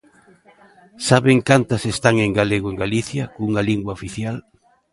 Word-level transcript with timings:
¿Saben 1.07 1.37
cantas 1.49 1.83
están 1.93 2.15
en 2.25 2.31
galego 2.39 2.67
en 2.71 2.77
Galicia, 2.83 3.23
cunha 3.35 3.61
lingua 3.69 3.95
oficial? 3.97 4.35